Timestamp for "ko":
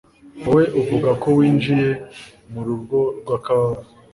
1.21-1.27